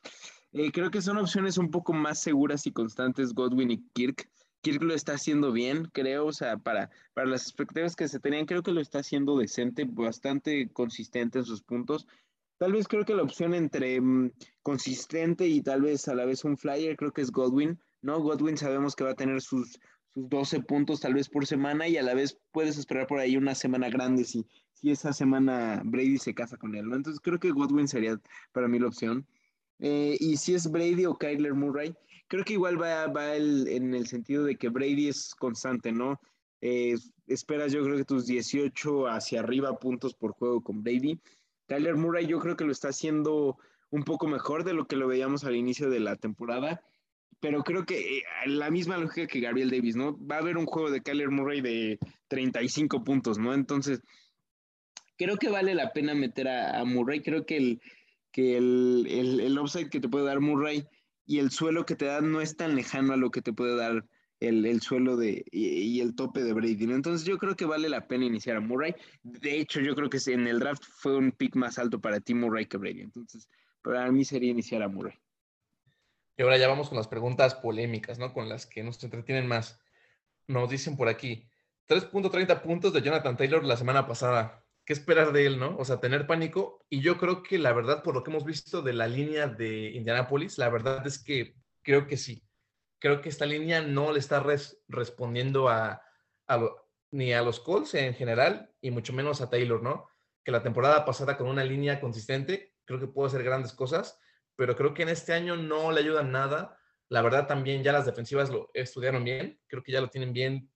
[0.52, 4.30] Eh, creo que son opciones un poco más seguras y constantes Godwin y Kirk.
[4.62, 8.46] Kirk lo está haciendo bien, creo, o sea, para, para las expectativas que se tenían,
[8.46, 12.08] creo que lo está haciendo decente, bastante consistente en sus puntos.
[12.58, 14.32] Tal vez creo que la opción entre mm,
[14.64, 18.20] consistente y tal vez a la vez un flyer, creo que es Godwin, ¿no?
[18.20, 19.80] Godwin sabemos que va a tener sus,
[20.14, 23.38] sus 12 puntos tal vez por semana y a la vez puedes esperar por ahí
[23.38, 26.96] una semana grande si, si esa semana Brady se casa con él, ¿no?
[26.96, 28.20] Entonces creo que Godwin sería
[28.52, 29.28] para mí la opción.
[29.80, 31.96] Eh, y si es Brady o Kyler Murray,
[32.28, 36.20] creo que igual va, va en el sentido de que Brady es constante, ¿no?
[36.62, 36.96] Eh,
[37.28, 41.20] esperas yo creo que tus 18 hacia arriba puntos por juego con Brady.
[41.68, 43.58] Kyler Murray yo creo que lo está haciendo
[43.92, 46.82] un poco mejor de lo que lo veíamos al inicio de la temporada
[47.40, 50.18] pero creo que eh, la misma lógica que Gabriel Davis, ¿no?
[50.26, 53.54] Va a haber un juego de Kyler Murray de 35 puntos, ¿no?
[53.54, 54.02] Entonces,
[55.18, 57.22] creo que vale la pena meter a, Murray.
[57.22, 57.82] Creo que el,
[58.32, 60.86] que el, el, el upside que te puede dar Murray
[61.26, 63.76] y el suelo que te da no es tan lejano a lo que te puede
[63.76, 64.06] dar
[64.40, 66.86] el, suelo de, y, el tope de Brady.
[66.86, 68.96] Entonces yo creo que vale la pena iniciar a Murray.
[69.24, 72.34] De hecho, yo creo que en el draft fue un pick más alto para ti
[72.34, 73.02] Murray que Brady.
[73.02, 73.48] Entonces,
[73.82, 75.14] para mí sería iniciar a Murray.
[76.40, 78.34] Y ahora ya vamos con las preguntas polémicas, ¿no?
[78.34, 79.80] Con las que nos entretienen más.
[80.48, 81.48] Nos dicen por aquí,
[81.88, 84.66] 3.30 puntos de Jonathan Taylor la semana pasada.
[84.86, 85.78] ¿Qué esperar de él, no?
[85.78, 86.84] O sea, tener pánico.
[86.90, 89.92] Y yo creo que la verdad, por lo que hemos visto de la línea de
[89.92, 92.50] Indianapolis, la verdad es que creo que sí
[93.00, 94.46] creo que esta línea no le está
[94.88, 96.02] respondiendo a,
[97.12, 100.08] ni a los Colts en general y mucho menos a Taylor, ¿no?
[100.44, 104.20] Que la temporada pasada con una línea consistente, creo que puede hacer grandes cosas,
[104.60, 106.78] pero creo que en este año no le ayudan nada.
[107.08, 110.70] La verdad también ya las defensivas lo estudiaron bien, creo que ya lo tienen bien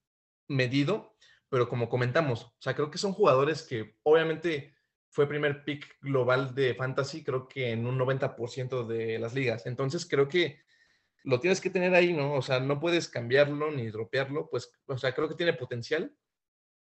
[0.48, 1.18] medido,
[1.50, 4.74] pero como comentamos, o sea, creo que son jugadores que obviamente
[5.10, 9.66] fue primer pick global de fantasy, creo que en un 90% de las ligas.
[9.66, 10.62] Entonces creo que
[11.26, 12.36] lo tienes que tener ahí, ¿no?
[12.36, 16.16] O sea, no puedes cambiarlo ni dropearlo, pues, o sea, creo que tiene potencial,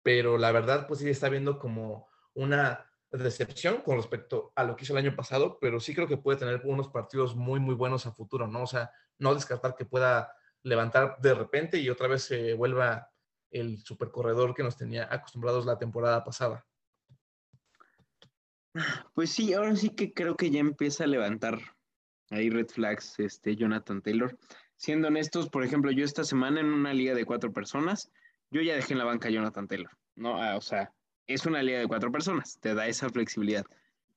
[0.04, 4.84] pero la verdad, pues sí está viendo como una decepción con respecto a lo que
[4.84, 8.06] hizo el año pasado, pero sí creo que puede tener unos partidos muy, muy buenos
[8.06, 8.62] a futuro, ¿no?
[8.62, 13.10] O sea, no descartar que pueda levantar de repente y otra vez se vuelva
[13.50, 16.66] el supercorredor que nos tenía acostumbrados la temporada pasada.
[19.14, 21.58] Pues sí, ahora sí que creo que ya empieza a levantar
[22.30, 24.36] ahí red flags, este, Jonathan Taylor.
[24.76, 28.12] Siendo honestos, por ejemplo, yo esta semana en una liga de cuatro personas,
[28.50, 30.42] yo ya dejé en la banca a Jonathan Taylor, ¿no?
[30.42, 30.92] Ah, o sea,
[31.26, 33.64] es una liga de cuatro personas, te da esa flexibilidad.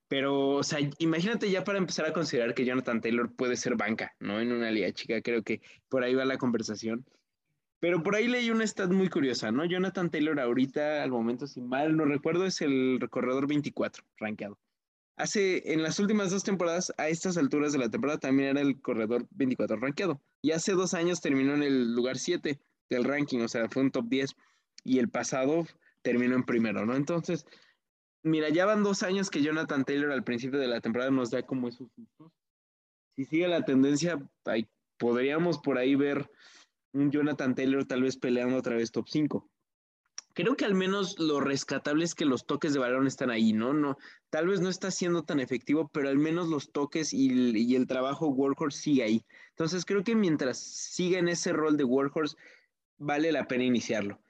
[0.08, 4.16] Pero, o sea, imagínate ya para empezar a considerar que Jonathan Taylor puede ser banca,
[4.20, 4.40] ¿no?
[4.40, 7.06] En una liga chica, creo que por ahí va la conversación.
[7.80, 9.64] Pero por ahí leí una stat muy curiosa, ¿no?
[9.66, 14.58] Jonathan Taylor ahorita, al momento, si mal no recuerdo, es el corredor 24 rankeado.
[15.16, 18.82] Hace, en las últimas dos temporadas, a estas alturas de la temporada, también era el
[18.82, 20.20] corredor 24 rankeado.
[20.42, 23.92] Y hace dos años terminó en el lugar 7 del ranking, o sea, fue un
[23.92, 24.36] top 10.
[24.86, 25.68] Y el pasado
[26.02, 26.96] terminó en primero, ¿no?
[26.96, 27.46] Entonces,
[28.24, 31.44] mira, ya van dos años que Jonathan Taylor al principio de la temporada nos da
[31.44, 32.32] como esos sustos.
[33.16, 34.18] Si sigue la tendencia,
[34.98, 36.30] podríamos por ahí ver
[36.94, 39.50] un Jonathan Taylor tal vez peleando otra vez top 5
[40.34, 43.74] creo que al menos lo rescatable es que los toques de balón están ahí, ¿no?
[43.74, 43.98] no
[44.30, 48.28] tal vez no está siendo tan efectivo, pero al menos los toques y, el trabajo
[48.28, 49.26] workhorse sigue ahí.
[49.50, 52.38] Entonces creo que mientras siga en ese rol de workhorse,
[52.98, 54.22] vale la pena iniciarlo.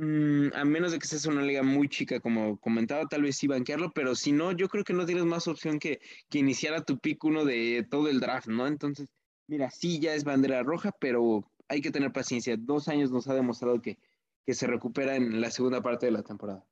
[0.00, 3.48] Mm, a menos de que seas una liga muy chica, como comentaba, tal vez sí
[3.48, 6.84] banquearlo, pero si no, yo creo que no tienes más opción que, que iniciar a
[6.84, 8.68] tu pick uno de todo el draft, ¿no?
[8.68, 9.08] Entonces,
[9.48, 12.56] mira, sí ya es bandera roja, pero hay que tener paciencia.
[12.56, 13.98] Dos años nos ha demostrado que,
[14.46, 16.64] que se recupera en la segunda parte de la temporada.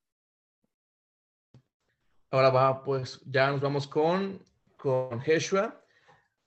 [2.31, 4.41] Ahora va, pues ya nos vamos con,
[4.77, 5.83] con Heshua.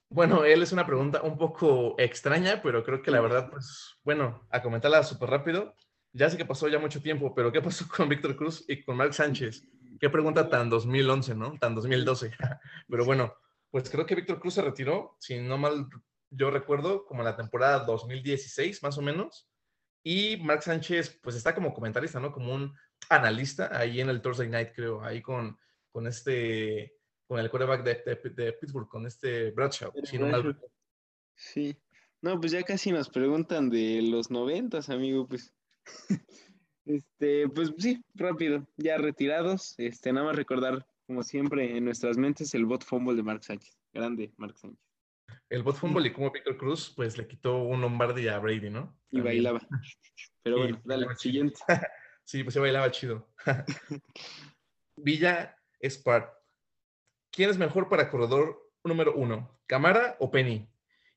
[0.07, 4.47] Bueno, él es una pregunta un poco extraña, pero creo que la verdad, pues, bueno,
[4.49, 5.75] a comentarla súper rápido.
[6.13, 8.97] Ya sé que pasó ya mucho tiempo, pero ¿qué pasó con Víctor Cruz y con
[8.97, 9.63] Mark Sánchez?
[9.99, 11.57] Qué pregunta tan 2011, ¿no?
[11.59, 12.31] Tan 2012.
[12.89, 13.33] pero bueno,
[13.69, 15.87] pues creo que Víctor Cruz se retiró, si no mal
[16.31, 19.49] yo recuerdo, como en la temporada 2016, más o menos.
[20.03, 22.31] Y Mark Sánchez, pues está como comentarista, ¿no?
[22.31, 22.73] Como un
[23.09, 25.57] analista ahí en el Thursday Night, creo, ahí con,
[25.91, 26.93] con este,
[27.27, 29.91] con el quarterback de, Pittsburgh, con este Bradshaw.
[31.35, 31.77] Sí.
[32.21, 35.53] No, pues ya casi nos preguntan de los noventas, amigo, pues.
[36.85, 39.75] Este, pues sí, rápido, ya retirados.
[39.77, 43.77] Este, nada más recordar, como siempre, en nuestras mentes, el bot fumble de Mark Sánchez.
[43.93, 44.89] Grande, Mark Sánchez
[45.49, 48.95] el bot fumble y como Víctor Cruz, pues le quitó un Lombardi a Brady, ¿no?
[49.11, 49.59] Y bailaba.
[50.43, 51.59] Pero bueno, dale, siguiente.
[52.23, 53.27] sí, pues se bailaba chido.
[54.95, 56.33] Villa Spart.
[57.31, 59.59] ¿Quién es mejor para corredor número uno?
[59.65, 60.67] ¿Camara o Penny?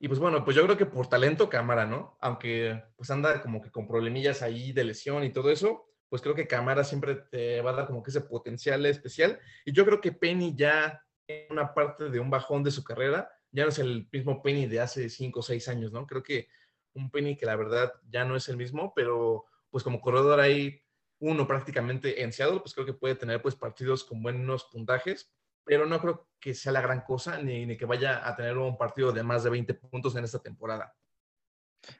[0.02, 2.18] Y pues bueno, pues yo creo que por talento Camara, ¿no?
[2.20, 6.34] Aunque pues anda como que con problemillas ahí de lesión y todo eso, pues creo
[6.34, 9.38] que Camara siempre te va a dar como que ese potencial especial.
[9.64, 13.30] Y yo creo que Penny ya en una parte de un bajón de su carrera,
[13.52, 16.04] ya no es el mismo Penny de hace cinco o seis años, ¿no?
[16.04, 16.48] Creo que
[16.94, 20.82] un Penny que la verdad ya no es el mismo, pero pues como corredor hay
[21.20, 25.32] uno prácticamente en Seattle, pues creo que puede tener pues partidos con buenos puntajes,
[25.64, 29.12] pero no creo que sea la gran cosa ni, que vaya a tener un partido
[29.12, 30.94] de más de 20 puntos en esta temporada.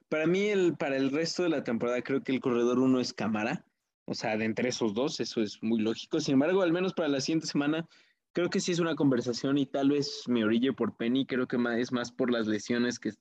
[0.09, 3.12] Para mí, el, para el resto de la temporada, creo que el corredor uno es
[3.12, 3.64] Camara.
[4.05, 6.20] O sea, de entre esos dos, eso es muy lógico.
[6.20, 7.88] Sin embargo, al menos para la siguiente semana,
[8.33, 11.57] creo que sí es una conversación y tal vez me orille por Penny, creo que
[11.79, 13.12] es más por las lesiones que,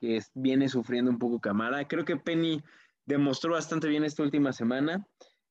[0.00, 1.88] que viene sufriendo un poco Camara.
[1.88, 2.62] Creo que Penny
[3.04, 5.06] demostró bastante bien esta última semana,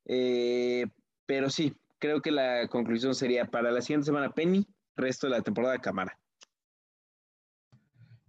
[0.06, 0.88] eh,
[1.26, 5.41] pero sí, creo que la conclusión sería para la siguiente semana Penny, resto de la
[5.41, 6.19] temporada Camara.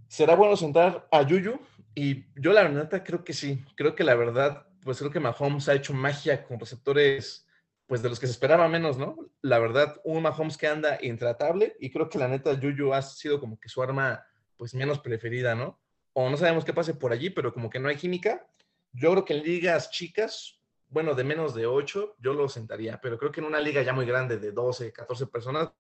[0.07, 1.59] ¿Será bueno sentar a Yuyu?
[1.95, 5.69] Y yo la verdad creo que sí, creo que la verdad, pues creo que Mahomes
[5.69, 7.47] ha hecho magia con receptores
[7.87, 9.17] pues de los que se esperaba menos, ¿no?
[9.41, 13.41] La verdad, un Mahomes que anda intratable y creo que la neta Juju ha sido
[13.41, 14.25] como que su arma
[14.57, 15.81] pues menos preferida, ¿no?
[16.13, 18.47] O no sabemos qué pase por allí, pero como que no hay química.
[18.93, 20.62] Yo creo que en ligas chicas,
[20.93, 23.95] bueno, de menos de 8, yo lo sentaría, pero creo que en una liga ya
[23.95, 25.73] muy grande de 12, 14 personas,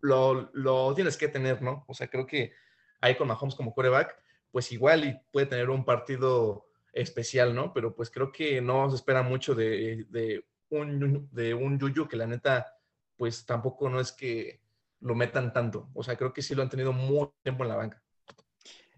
[0.00, 1.84] lo, lo tienes que tener, ¿no?
[1.86, 2.52] O sea, creo que
[3.00, 7.72] ahí con Mahomes como quarterback, pues igual y puede tener un partido especial, ¿no?
[7.72, 12.16] Pero pues creo que no se espera mucho de, de un, de un Yuyu que
[12.16, 12.76] la neta,
[13.16, 14.60] pues tampoco no es que
[15.00, 15.90] lo metan tanto.
[15.94, 18.02] O sea, creo que sí lo han tenido mucho tiempo en la banca.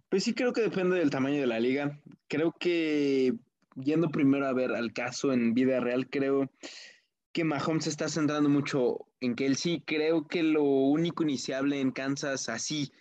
[0.09, 2.01] Pues sí, creo que depende del tamaño de la liga.
[2.29, 3.35] Creo que
[3.77, 6.51] yendo primero a ver al caso en vida real, creo
[7.33, 9.83] que Mahomes está centrando mucho en sí.
[9.85, 12.93] Creo que lo único iniciable en Kansas así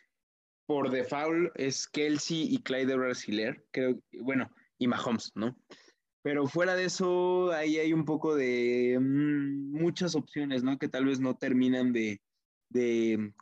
[0.65, 3.63] por default es Kelsey y Clyde Brasiler.
[3.71, 5.55] Creo, bueno, y Mahomes, ¿no?
[6.23, 10.79] Pero fuera de eso, ahí hay un poco de mm, muchas opciones, ¿no?
[10.79, 12.19] Que tal vez no terminan de,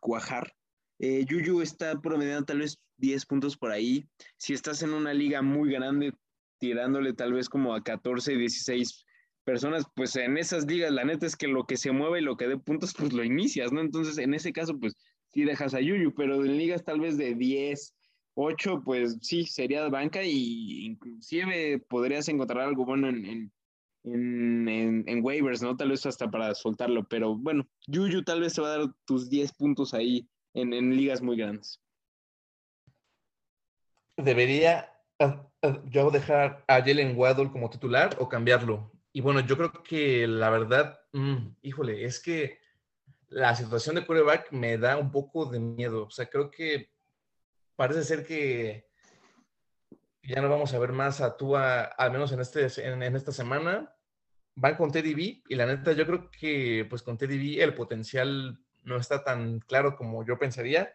[0.01, 0.53] cuajar.
[0.99, 4.05] Eh, Yuyu está promediando tal vez 10 puntos por ahí.
[4.37, 6.13] Si estás en una liga muy grande,
[6.61, 9.03] tirándole tal vez como a 14, 16
[9.43, 12.37] personas, pues en esas ligas, la neta es que lo que se mueve y lo
[12.37, 13.81] que dé puntos, pues lo inicias, ¿no?
[13.81, 14.95] Entonces, en ese caso, pues
[15.29, 17.95] sí dejas a Yuyu, pero en ligas tal vez de 10,
[18.35, 23.51] 8, pues sí, sería banca y inclusive podrías encontrar algo bueno en,
[24.03, 25.75] en, waivers, ¿no?
[25.75, 29.31] Tal vez hasta para soltarlo, pero bueno, Yuyu tal vez te va a dar tus
[29.31, 31.81] 10 puntos ahí en, ligas muy grandes.
[34.15, 35.50] Debería ah,
[35.85, 38.91] yo dejar a Jalen Waddle como titular o cambiarlo.
[39.13, 42.59] Y bueno, yo creo que la verdad, mm, híjole, es que
[43.27, 46.05] la situación de quarterback me da un poco de miedo.
[46.05, 46.91] O sea, creo que
[47.75, 48.89] parece ser que
[50.23, 53.95] ya no vamos a ver más a Tua, al menos en, este, en, esta semana.
[54.55, 57.73] Van con Teddy B y la neta yo creo que pues con Teddy B el
[57.73, 60.93] potencial no está tan claro como yo pensaría.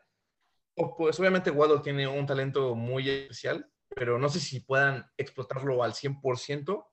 [0.75, 5.83] O, pues obviamente Waddle tiene un talento muy especial, pero no sé si puedan explotarlo
[5.83, 6.87] al 100%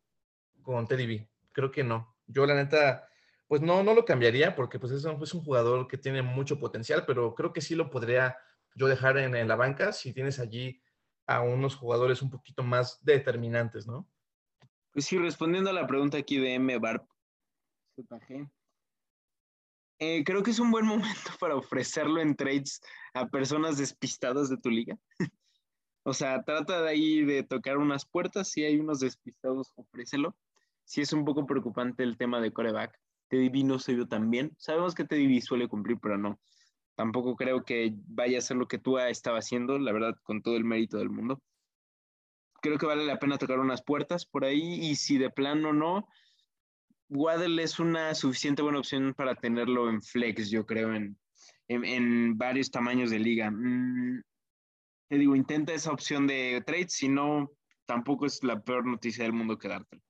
[0.62, 1.28] con Teddy.
[1.52, 2.16] Creo que no.
[2.28, 3.10] Yo la neta
[3.46, 7.04] pues no, no lo cambiaría porque pues es un, un jugador que tiene mucho potencial,
[7.06, 8.38] pero creo que sí lo podría
[8.74, 10.82] yo dejar en, la banca si tienes allí
[11.28, 14.10] a unos jugadores un poquito más determinantes, ¿no?
[14.94, 16.78] Pues sí, respondiendo a la pregunta aquí de M.
[16.78, 17.06] Barp,
[20.00, 22.82] eh, creo que es un buen momento para ofrecerlo en trades
[23.14, 24.98] a personas despistadas de tu liga.
[26.04, 28.50] O sea, trata de ahí de tocar unas puertas.
[28.50, 30.36] Si hay unos despistados, ofrécelo.
[30.84, 33.00] Si es un poco preocupante el tema de coreback.
[33.30, 34.54] Teddy no se vio tan bien.
[34.58, 36.40] Sabemos que Teddy suele cumplir, pero no.
[36.96, 40.56] Tampoco creo que vaya a ser lo que tú estaba haciendo, la verdad, con todo
[40.56, 41.42] el mérito del mundo.
[42.62, 46.08] Creo que vale la pena tocar unas puertas por ahí y si de plano no,
[47.10, 51.18] Waddle es una suficiente buena opción para tenerlo en flex, yo creo, en,
[51.68, 53.52] en, varios tamaños de liga.
[53.52, 54.22] Mm,
[55.08, 57.52] te digo, intenta esa opción de trade, si no,
[57.86, 60.02] tampoco es la peor noticia del mundo quedártelo.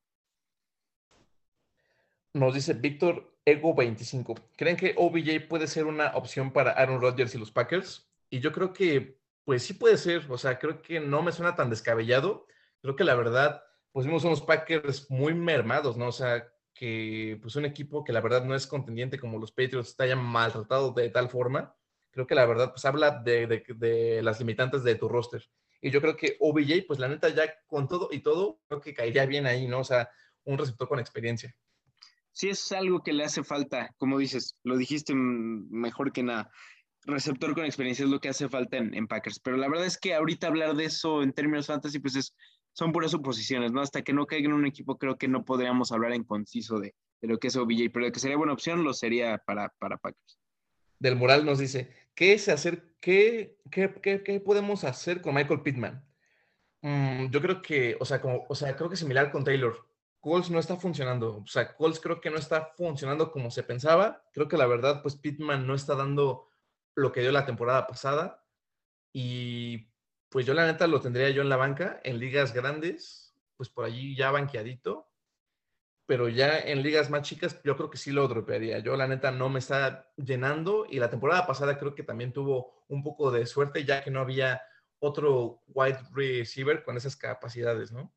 [2.33, 4.35] Nos dice Víctor Ego 25.
[4.55, 8.09] ¿Creen que OBJ puede ser una opción para Aaron Rodgers y los Packers?
[8.29, 10.25] Y yo creo que, pues sí puede ser.
[10.31, 12.47] O sea, creo que no me suena tan descabellado.
[12.81, 16.07] Creo que la verdad, pues vimos unos Packers muy mermados, ¿no?
[16.07, 19.89] O sea, que pues un equipo que la verdad no es contendiente como los Patriots
[19.89, 21.75] está ya maltratado de tal forma.
[22.13, 25.43] Creo que la verdad, pues habla de, de las limitantes de tu roster.
[25.81, 28.93] Y yo creo que OBJ, pues la neta, ya con todo y todo, creo que
[28.93, 29.79] caería bien ahí, ¿no?
[29.79, 30.09] O sea,
[30.45, 31.53] un receptor con experiencia
[32.33, 36.51] sí es algo que le hace falta, como dices, lo dijiste mejor que nada.
[37.05, 39.39] Receptor con experiencia es lo que hace falta en, Packers.
[39.39, 42.35] Pero la verdad es que ahorita hablar de eso en términos fantasy, pues es,
[42.73, 43.81] son puras suposiciones, ¿no?
[43.81, 46.95] Hasta que no caiga en un equipo, creo que no podríamos hablar en conciso de,
[47.21, 50.39] lo que es OBJ, pero de que sería buena opción, lo sería para, para Packers.
[50.99, 56.05] Del Moral nos dice, ¿qué es hacer, qué, qué, qué, podemos hacer con Michael Pittman?
[56.81, 59.87] Mm, yo creo que, o sea, como, o sea, creo que similar con Taylor
[60.23, 61.37] Colts no está funcionando.
[61.43, 64.23] O sea, Colts creo que no está funcionando como se pensaba.
[64.31, 66.47] Creo que la verdad, pues Pittman no está dando
[66.95, 68.41] lo que dio la temporada pasada.
[69.11, 69.89] Y
[70.29, 73.83] pues yo la neta lo tendría yo en la banca, en ligas grandes, pues por
[73.83, 75.09] allí ya banqueadito.
[76.05, 78.79] Pero ya en ligas más chicas, yo creo que sí lo dropearía.
[78.79, 80.85] Yo la neta no me está llenando.
[80.89, 84.19] Y la temporada pasada creo que también tuvo un poco de suerte, ya que no
[84.19, 84.61] había
[84.99, 88.13] otro wide receiver con esas capacidades, ¿no?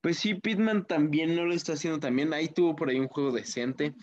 [0.00, 2.32] Pues sí, Pittman también no lo está haciendo también.
[2.32, 3.94] Ahí tuvo por ahí un juego decente.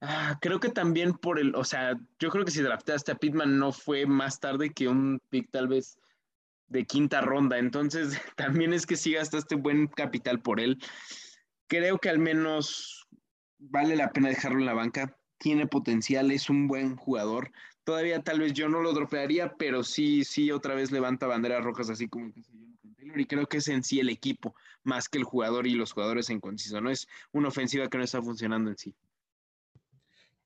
[0.00, 3.58] Ah, creo que también por el, o sea, yo creo que si drafteaste a Pittman
[3.58, 5.98] no fue más tarde que un pick tal vez
[6.68, 7.58] de quinta ronda.
[7.58, 10.78] Entonces, también es que sí gastaste buen capital por él.
[11.68, 13.06] Creo que al menos
[13.58, 15.16] vale la pena dejarlo en la banca.
[15.38, 17.52] Tiene potencial, es un buen jugador.
[17.84, 21.90] Todavía tal vez yo no lo dropearía, pero sí, sí, otra vez levanta banderas rojas,
[21.90, 22.42] así como que
[22.96, 23.20] Taylor.
[23.20, 26.28] Y creo que es en sí el equipo, más que el jugador y los jugadores
[26.30, 26.80] en conciso.
[26.80, 28.94] No es una ofensiva que no está funcionando en sí.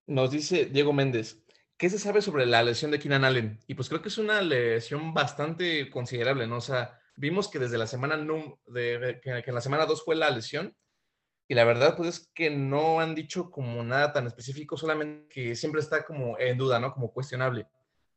[0.07, 1.43] Nos dice Diego Méndez,
[1.77, 3.59] ¿qué se sabe sobre la lesión de Keenan Allen?
[3.67, 6.57] Y pues creo que es una lesión bastante considerable, ¿no?
[6.57, 8.17] O sea, vimos que desde la semana,
[8.67, 10.77] de, que, en la semana 2 fue la lesión,
[11.49, 15.55] y la verdad pues es que no han dicho como nada tan específico, solamente que
[15.55, 16.93] siempre está como en duda, ¿no?
[16.93, 17.67] Como cuestionable.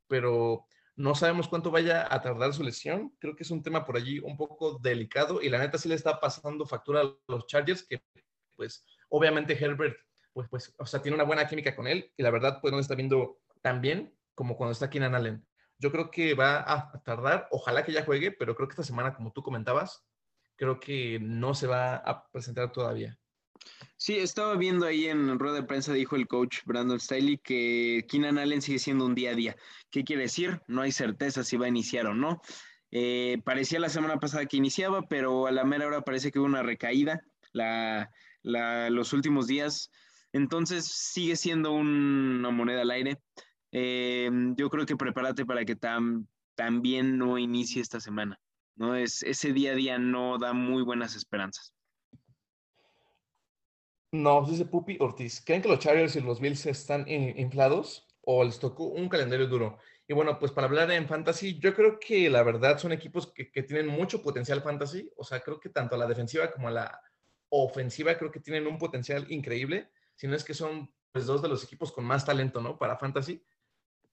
[0.07, 3.13] Pero no sabemos cuánto vaya a tardar su lesión.
[3.19, 5.95] Creo que es un tema por allí un poco delicado y la neta sí le
[5.95, 8.01] está pasando factura a los Chargers que
[8.55, 9.97] pues obviamente Herbert
[10.35, 12.79] pues, pues, o sea, tiene una buena química con él y la verdad, pues no
[12.79, 15.47] está viendo tan bien como cuando está Keenan Allen.
[15.79, 19.15] Yo creo que va a tardar, ojalá que ya juegue, pero creo que esta semana,
[19.15, 20.05] como tú comentabas,
[20.55, 23.17] creo que no se va a presentar todavía.
[23.97, 28.37] Sí, estaba viendo ahí en rueda de prensa, dijo el coach Brandon Staley, que Keenan
[28.37, 29.55] Allen sigue siendo un día a día.
[29.89, 30.61] ¿Qué quiere decir?
[30.67, 32.41] No hay certeza si va a iniciar o no.
[32.91, 36.45] Eh, parecía la semana pasada que iniciaba, pero a la mera hora parece que hubo
[36.45, 38.11] una recaída la,
[38.43, 39.91] los últimos días.
[40.33, 43.21] Entonces sigue siendo una moneda al aire.
[43.71, 45.77] Eh, yo creo que prepárate para que
[46.55, 48.39] también no inicie esta semana.
[48.75, 48.95] ¿No?
[48.95, 51.73] Es, ese día a día no da muy buenas esperanzas.
[54.11, 55.43] No, pues dice Pupi Ortiz.
[55.45, 59.77] ¿Creen que los Chargers y los Bills están inflados o les tocó un calendario duro?
[60.07, 63.51] Y bueno, pues para hablar en fantasy, yo creo que la verdad son equipos que,
[63.51, 65.11] que tienen mucho potencial fantasy.
[65.17, 67.01] O sea, creo que tanto la defensiva como la
[67.49, 71.63] ofensiva creo que tienen un potencial increíble sino es que son pues, dos de los
[71.63, 72.77] equipos con más talento, ¿no?
[72.77, 73.43] Para Fantasy.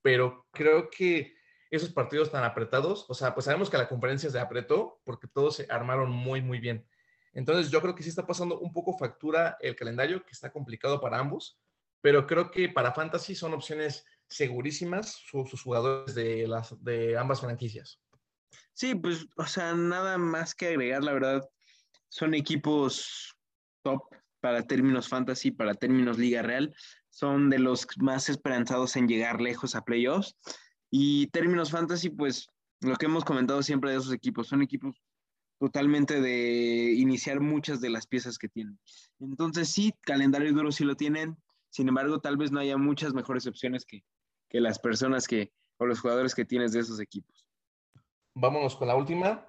[0.02, 1.34] Pero creo que
[1.72, 5.56] esos partidos tan apretados, o sea, pues sabemos que la conferencia se apretó porque todos
[5.56, 6.86] se armaron muy, muy bien.
[7.32, 11.00] Entonces yo creo que sí está pasando un poco factura el calendario, que está complicado
[11.00, 11.58] para ambos,
[12.02, 17.98] pero creo que para Fantasy son opciones segurísimas sus, jugadores de, las, de ambas franquicias.
[18.74, 21.48] Sí, pues, o sea, nada más que agregar, la verdad,
[22.08, 23.34] son equipos
[23.82, 24.02] top
[24.40, 26.74] para términos fantasy, para términos liga real,
[27.08, 30.36] son de los más esperanzados en llegar lejos a playoffs.
[30.94, 32.50] Y términos fantasy, pues
[32.82, 35.02] lo que hemos comentado siempre de esos equipos, son equipos
[35.58, 38.78] totalmente de iniciar muchas de las piezas que tienen.
[39.18, 41.38] Entonces sí, calendario duro sí lo tienen,
[41.70, 44.04] sin embargo tal vez no haya muchas mejores opciones que,
[44.50, 47.46] que las personas que, o los jugadores que tienes de esos equipos.
[48.34, 49.46] Vámonos con la última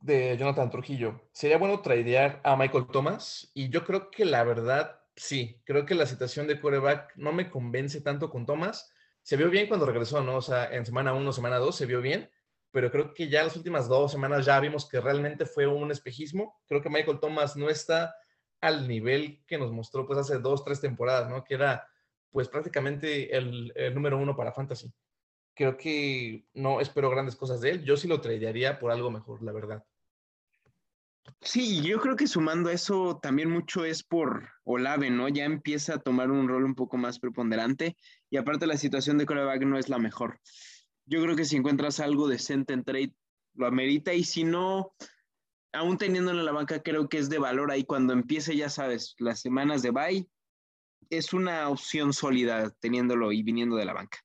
[0.00, 1.20] de Jonathan Trujillo.
[1.32, 5.94] Sería bueno tradear a Michael Thomas y yo creo que la verdad, sí, creo que
[5.94, 8.90] la situación de quarterback no me convence tanto con Thomas.
[9.28, 10.36] Se vio bien cuando regresó, ¿no?
[10.36, 12.30] O sea, en semana 1, semana 2 se vio bien,
[12.70, 16.58] pero creo que ya las últimas dos semanas ya vimos que realmente fue un espejismo.
[16.66, 18.14] Creo que Michael Thomas no está
[18.62, 21.44] al nivel que nos mostró pues hace dos, tres temporadas, ¿no?
[21.44, 21.86] Que era
[22.30, 24.90] pues prácticamente el, el número uno para Fantasy
[25.52, 27.84] creo que no espero grandes cosas de él.
[27.84, 29.84] Yo sí lo tradearía por algo mejor, la verdad.
[31.40, 35.28] Sí, yo creo que sumando eso también mucho es por Olave, ¿no?
[35.28, 37.96] Ya empieza a tomar un rol un poco más preponderante
[38.30, 40.40] y aparte la situación de coreback no es la mejor.
[41.06, 43.14] Yo creo que si encuentras algo decente en trade,
[43.54, 44.94] lo amerita y si no,
[45.72, 49.14] aún teniéndolo en la banca, creo que es de valor ahí cuando empiece, ya sabes,
[49.18, 50.28] las semanas de bye,
[51.10, 54.18] es una opción sólida teniéndolo y viniendo de la banca.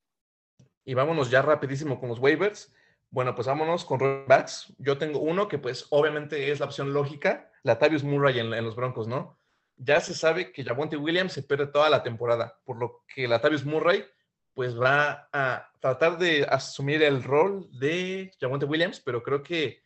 [0.84, 2.72] Y vámonos ya rapidísimo con los waivers.
[3.10, 4.74] Bueno, pues vámonos con backs.
[4.78, 9.08] Yo tengo uno que pues obviamente es la opción lógica, Latavius Murray en, los Broncos,
[9.08, 9.38] ¿no?
[9.76, 13.64] Ya se sabe que Javonte Williams se pierde toda la temporada, por lo que Latavius
[13.64, 14.04] Murray
[14.54, 19.82] pues va a tratar de asumir el rol de Javonte Williams, pero creo que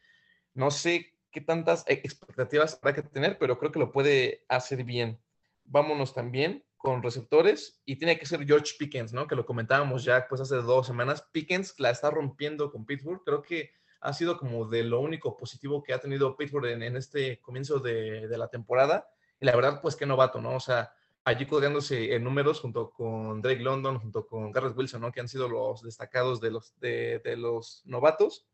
[0.53, 5.19] no sé qué tantas expectativas habrá que tener, pero creo que lo puede hacer bien.
[5.65, 9.27] Vámonos también con receptores y tiene que ser George Pickens, ¿no?
[9.27, 11.27] Que lo comentábamos ya pues hace dos semanas.
[11.33, 13.23] Pickens la está rompiendo con Pittsburgh.
[13.25, 17.41] Creo que ha sido como de lo único positivo que ha tenido Pittsburgh en, este
[17.41, 19.09] comienzo de, la temporada.
[19.41, 20.57] Y la verdad, pues qué novato, ¿no?
[20.57, 20.93] O sea,
[21.25, 25.13] allí codeándose en números junto con Drake London, junto con Garrett Wilson, ¿no?
[25.13, 28.47] Que han sido los destacados de los, de, los novatos.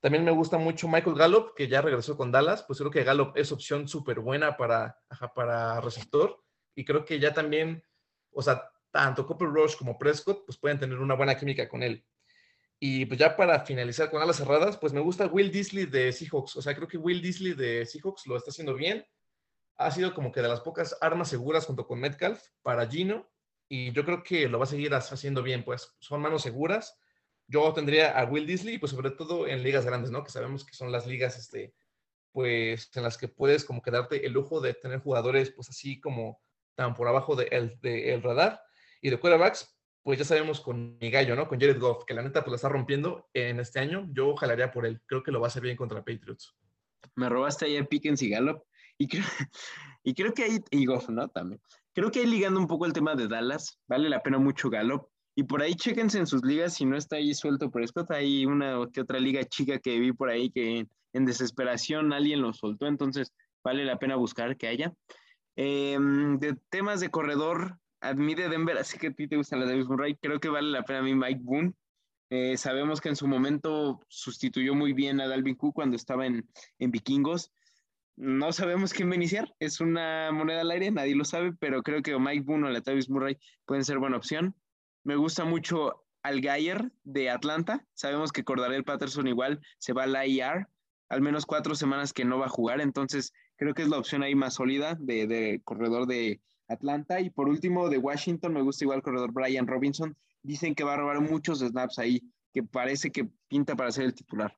[0.00, 2.62] También me gusta mucho Michael Gallup, que ya regresó con Dallas.
[2.62, 4.98] Pues creo que Gallup es opción súper buena para,
[5.34, 6.42] para receptor
[6.74, 7.82] y creo que ya también,
[8.32, 12.04] o sea, tanto Cooper Rush como Prescott, pues pueden tener una buena química con él.
[12.78, 16.56] Y pues ya para finalizar con alas cerradas, pues me gusta Will Disley de Seahawks.
[16.56, 19.06] O sea, creo que Will Disley de Seahawks lo está haciendo bien.
[19.76, 23.30] Ha sido como que de las pocas armas seguras junto con Metcalf para Gino.
[23.68, 26.98] Y yo creo que lo va a seguir haciendo bien, pues son manos seguras.
[27.46, 30.22] Yo tendría a Will Disley, pues sobre todo en ligas grandes, ¿no?
[30.22, 31.74] Que sabemos que son las ligas, este,
[32.32, 36.00] pues en las que puedes como que darte el lujo de tener jugadores, pues así
[36.00, 36.40] como
[36.74, 38.60] tan por abajo del de el radar.
[39.00, 41.48] Y de quarterbacks, pues ya sabemos con mi gallo, ¿no?
[41.48, 44.06] Con Jared Goff, que la neta pues la está rompiendo en este año.
[44.12, 45.00] Yo jalaría por él.
[45.06, 46.54] Creo que lo va a hacer bien contra Patriots.
[47.14, 48.62] Me robaste ahí a Pickens y Gallup.
[48.98, 49.24] Y creo,
[50.04, 51.28] y creo que ahí, y Goff, ¿no?
[51.28, 51.60] También.
[51.92, 55.08] Creo que ahí ligando un poco el tema de Dallas, vale la pena mucho Gallup.
[55.36, 58.10] Y por ahí chéquense en sus ligas si no está ahí suelto Prescott.
[58.12, 62.52] Hay una que otra liga chica que vi por ahí que en desesperación alguien lo
[62.52, 62.86] soltó.
[62.86, 63.32] Entonces
[63.64, 64.92] vale la pena buscar que haya.
[65.56, 69.86] Em, de temas de corredor, admite Denver, así que a ti te gusta la Davis
[69.86, 71.72] Murray, creo que vale la pena a mí Mike Boone.
[72.30, 76.48] Eh, sabemos que en su momento sustituyó muy bien a Dalvin Cook cuando estaba en,
[76.78, 77.52] en Vikingos.
[78.16, 81.82] No sabemos quién va a iniciar, es una moneda al aire, nadie lo sabe, pero
[81.82, 83.36] creo que Mike Boone o la Davis Murray
[83.66, 84.54] pueden ser buena opción.
[85.02, 87.84] Me gusta mucho Al Gayer de Atlanta.
[87.94, 90.68] Sabemos que Cordarel Patterson igual se va a la IR,
[91.08, 94.22] al menos cuatro semanas que no va a jugar, entonces creo que es la opción
[94.22, 97.20] ahí más sólida de, de corredor de, Atlanta.
[97.20, 100.16] Y por último, de Washington, me gusta igual el corredor Brian Robinson.
[100.42, 104.14] Dicen que va a robar muchos snaps ahí, que parece que pinta para ser el
[104.14, 104.56] titular.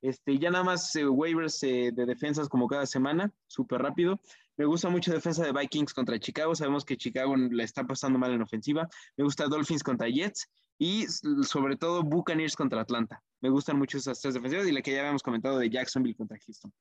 [0.00, 4.20] Este, ya nada más eh, waivers eh, de defensas como cada semana, súper rápido.
[4.56, 6.54] Me gusta mucho defensa de Vikings contra Chicago.
[6.54, 8.88] Sabemos que Chicago le está pasando mal en ofensiva.
[9.16, 11.06] Me gusta Dolphins contra Jets y
[11.42, 13.22] sobre todo Buccaneers contra Atlanta.
[13.40, 16.38] Me gustan mucho esas tres defensivas y la que ya habíamos comentado de Jacksonville contra
[16.44, 16.72] Houston.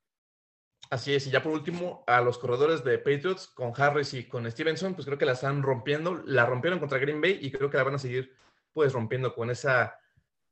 [0.89, 4.49] Así es, y ya por último, a los corredores de Patriots con Harris y con
[4.49, 7.77] Stevenson, pues creo que la están rompiendo, la rompieron contra Green Bay y creo que
[7.77, 8.33] la van a seguir
[8.71, 9.99] pues rompiendo con esa,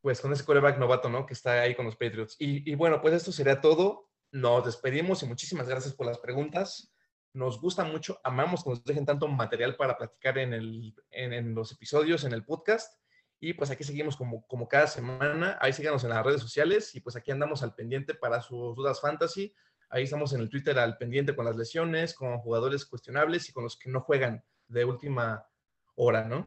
[0.05, 1.25] pues con ese coreback novato, ¿no?
[1.25, 2.35] Que está ahí con los Patriots.
[2.37, 4.11] Y, bueno, pues esto sería todo.
[4.31, 6.93] Nos despedimos y muchísimas gracias por las preguntas.
[7.33, 11.71] Nos gusta mucho, amamos que nos dejen tanto material para platicar en, el, en, los
[11.71, 13.01] episodios, en el podcast.
[13.39, 15.57] Y pues aquí seguimos como, como cada semana.
[15.59, 19.01] Ahí síganos en las redes sociales y pues aquí andamos al pendiente para sus dudas
[19.01, 19.55] fantasy
[19.89, 23.63] Ahí estamos en el Twitter al pendiente con las lesiones, con jugadores cuestionables y con
[23.63, 25.47] los que no juegan de última
[25.95, 26.45] hora, ¿no?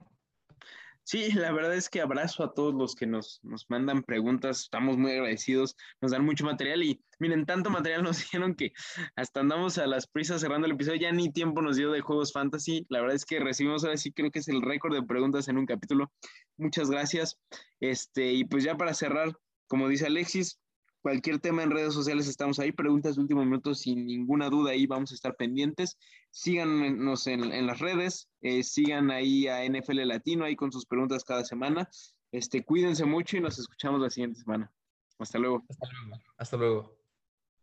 [1.10, 4.98] Sí, la verdad es que abrazo a todos los que nos, nos mandan preguntas, estamos
[4.98, 8.74] muy agradecidos, nos dan mucho material y miren, tanto material nos dieron que
[9.16, 12.34] hasta andamos a las prisas cerrando el episodio, ya ni tiempo nos dio de juegos
[12.34, 15.48] fantasy, la verdad es que recibimos ahora sí creo que es el récord de preguntas
[15.48, 16.12] en un capítulo,
[16.58, 17.38] muchas gracias,
[17.80, 19.32] este, y pues ya para cerrar,
[19.66, 20.60] como dice Alexis,
[21.00, 22.72] Cualquier tema en redes sociales estamos ahí.
[22.72, 25.96] Preguntas de último minuto, sin ninguna duda, ahí vamos a estar pendientes.
[26.30, 31.44] Síganos en, las redes, eh, sigan ahí a NFL Latino, ahí con sus preguntas cada
[31.44, 31.88] semana.
[32.32, 34.70] Este, cuídense mucho y nos escuchamos la siguiente semana.
[35.18, 35.64] Hasta luego.
[35.68, 36.92] Hasta luego.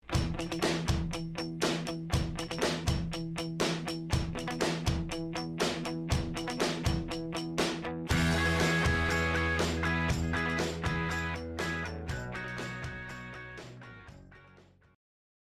[0.08, 0.34] Hasta
[0.78, 0.95] luego.